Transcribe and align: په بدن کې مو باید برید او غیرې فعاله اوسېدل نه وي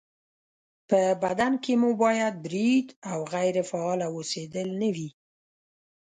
په 0.89 0.99
بدن 1.23 1.53
کې 1.63 1.73
مو 1.81 1.89
باید 2.03 2.33
برید 2.45 2.87
او 3.11 3.19
غیرې 3.33 3.63
فعاله 3.69 4.07
اوسېدل 4.15 4.67
نه 4.81 4.89
وي 4.95 5.09